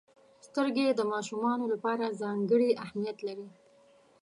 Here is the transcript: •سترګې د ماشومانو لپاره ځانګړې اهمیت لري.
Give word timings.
•سترګې 0.47 0.87
د 0.93 1.01
ماشومانو 1.13 1.65
لپاره 1.73 2.17
ځانګړې 2.21 2.69
اهمیت 2.85 3.17
لري. 3.27 3.47